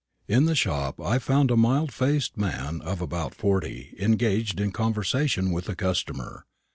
In 0.27 0.45
the 0.45 0.55
shop 0.55 0.99
I 0.99 1.19
found 1.19 1.51
a 1.51 1.55
mild 1.55 1.91
faced 1.93 2.35
man 2.35 2.81
of 2.81 3.01
about 3.01 3.35
forty 3.35 3.95
engaged 3.99 4.59
in 4.59 4.71
conversation 4.71 5.51
with 5.51 5.69
a 5.69 5.75
customer. 5.75 6.47